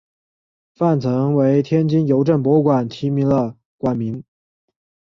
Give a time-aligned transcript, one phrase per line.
[0.73, 4.23] 范曾为天津邮政博物馆题写了馆名。